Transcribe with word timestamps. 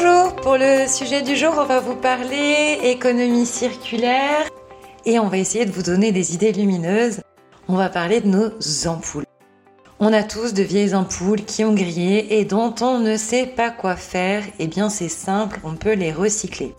Bonjour, 0.00 0.36
pour 0.36 0.56
le 0.56 0.86
sujet 0.86 1.22
du 1.22 1.34
jour, 1.34 1.54
on 1.58 1.64
va 1.64 1.80
vous 1.80 1.96
parler 1.96 2.78
économie 2.84 3.46
circulaire 3.46 4.46
et 5.04 5.18
on 5.18 5.28
va 5.28 5.38
essayer 5.38 5.66
de 5.66 5.72
vous 5.72 5.82
donner 5.82 6.12
des 6.12 6.34
idées 6.34 6.52
lumineuses. 6.52 7.20
On 7.68 7.74
va 7.74 7.88
parler 7.88 8.20
de 8.20 8.28
nos 8.28 8.50
ampoules. 8.86 9.24
On 9.98 10.12
a 10.12 10.22
tous 10.22 10.54
de 10.54 10.62
vieilles 10.62 10.94
ampoules 10.94 11.44
qui 11.44 11.64
ont 11.64 11.74
grillé 11.74 12.38
et 12.38 12.44
dont 12.44 12.74
on 12.80 13.00
ne 13.00 13.16
sait 13.16 13.46
pas 13.46 13.70
quoi 13.70 13.96
faire. 13.96 14.44
Eh 14.60 14.68
bien, 14.68 14.88
c'est 14.88 15.08
simple, 15.08 15.58
on 15.64 15.74
peut 15.74 15.94
les 15.94 16.12
recycler. 16.12 16.74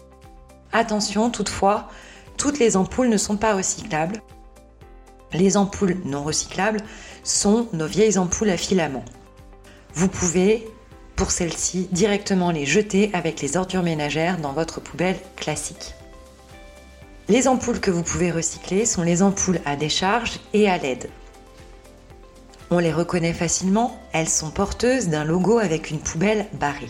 Attention, 0.72 1.30
toutefois, 1.30 1.90
toutes 2.38 2.60
les 2.60 2.78
ampoules 2.78 3.10
ne 3.10 3.18
sont 3.18 3.38
pas 3.38 3.54
recyclables. 3.54 4.22
Les 5.34 5.58
ampoules 5.58 5.98
non 6.06 6.24
recyclables 6.24 6.82
sont 7.24 7.68
nos 7.74 7.88
vieilles 7.88 8.18
ampoules 8.18 8.52
à 8.52 8.58
filaments. 8.58 9.06
Vous 9.94 10.08
pouvez 10.08 10.70
pour 11.20 11.32
celles-ci 11.32 11.90
directement 11.92 12.50
les 12.50 12.66
jeter 12.66 13.10
avec 13.12 13.42
les 13.42 13.58
ordures 13.58 13.84
ménagères 13.84 14.38
dans 14.38 14.54
votre 14.54 14.80
poubelle 14.80 15.20
classique. 15.36 15.94
Les 17.28 17.50
ampoules 17.50 17.82
que 17.82 17.92
vous 17.92 18.04
pouvez 18.04 18.32
recycler 18.32 18.86
sont 18.86 19.02
les 19.02 19.22
ampoules 19.22 19.60
à 19.66 19.76
décharge 19.76 20.40
et 20.54 20.70
à 20.70 20.78
LED. 20.78 21.10
On 22.72 22.80
les 22.80 22.94
reconnaît 22.94 23.34
facilement, 23.34 24.00
elles 24.14 24.30
sont 24.30 24.50
porteuses 24.50 25.10
d'un 25.10 25.26
logo 25.26 25.60
avec 25.60 25.92
une 25.92 26.00
poubelle 26.00 26.46
barrée. 26.54 26.88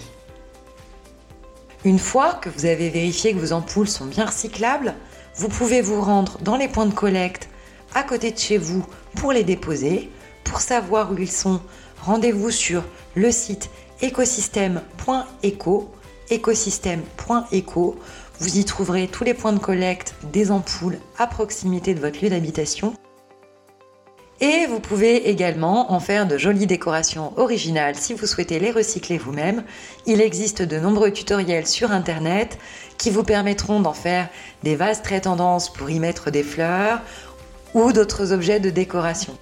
Une 1.84 1.98
fois 1.98 2.36
que 2.36 2.50
vous 2.50 2.66
avez 2.66 2.92
vérifié 2.92 3.34
que 3.34 3.40
vos 3.40 3.52
ampoules 3.52 3.90
sont 3.90 4.06
bien 4.06 4.28
recyclables, 4.28 4.94
vous 5.38 5.50
pouvez 5.50 5.82
vous 5.82 6.02
rendre 6.02 6.38
dans 6.42 6.56
les 6.56 6.68
points 6.68 6.86
de 6.86 6.94
collecte 6.94 7.50
à 7.96 8.04
côté 8.04 8.30
de 8.30 8.38
chez 8.38 8.60
vous 8.60 8.86
pour 9.16 9.32
les 9.32 9.44
déposer. 9.44 10.12
Pour 10.44 10.62
savoir 10.62 11.12
où 11.12 11.18
ils 11.18 11.32
sont, 11.32 11.62
rendez-vous 12.04 12.52
sur 12.52 12.84
le 13.16 13.32
site 13.32 13.72
écosystème.eco, 14.02 15.92
écosystème.eco. 16.30 18.00
Vous 18.40 18.58
y 18.58 18.64
trouverez 18.64 19.08
tous 19.08 19.24
les 19.24 19.34
points 19.34 19.54
de 19.54 19.60
collecte 19.60 20.16
des 20.32 20.52
ampoules 20.52 21.00
à 21.18 21.28
proximité 21.28 21.94
de 21.94 22.00
votre 22.00 22.24
lieu 22.24 22.30
d'habitation. 22.30 22.94
Et 24.42 24.68
vous 24.68 24.80
pouvez 24.80 25.30
également 25.30 25.92
en 25.92 26.00
faire 26.00 26.26
de 26.26 26.38
jolies 26.38 26.66
décorations 26.66 27.38
originales 27.38 27.96
si 27.96 28.14
vous 28.14 28.26
souhaitez 28.26 28.58
les 28.60 28.72
recycler 28.72 29.18
vous-même. 29.18 29.66
Il 30.06 30.22
existe 30.22 30.62
de 30.62 30.80
nombreux 30.80 31.12
tutoriels 31.12 31.68
sur 31.68 31.92
internet 31.92 32.58
qui 32.98 33.10
vous 33.10 33.24
permettront 33.24 33.82
d'en 33.82 33.92
faire 33.92 34.30
des 34.64 34.78
vases 34.78 35.02
très 35.02 35.20
tendances 35.20 35.74
pour 35.74 35.90
y 35.90 36.00
mettre 36.00 36.32
des 36.32 36.44
fleurs 36.44 37.02
ou 37.74 37.92
d'autres 37.92 38.32
objets 38.32 38.62
de 38.62 38.70
décoration. 38.70 39.38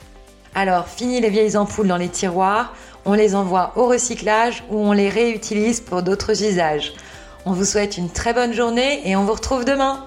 Alors, 0.59 0.88
fini 0.88 1.22
les 1.22 1.30
vieilles 1.30 1.55
ampoules 1.55 1.88
dans 1.88 1.97
les 1.97 2.09
tiroirs, 2.09 2.73
on 3.05 3.13
les 3.13 3.36
envoie 3.36 3.73
au 3.75 3.86
recyclage 3.86 4.63
ou 4.72 4.80
on 4.80 4.91
les 4.91 5.08
réutilise 5.08 5.81
pour 5.81 6.02
d'autres 6.02 6.44
usages. 6.44 6.94
On 7.45 7.52
vous 7.52 7.63
souhaite 7.63 8.00
une 8.00 8.09
très 8.09 8.33
bonne 8.33 8.53
journée 8.53 9.08
et 9.08 9.16
on 9.16 9.23
vous 9.23 9.33
retrouve 9.33 9.66
demain. 9.66 10.03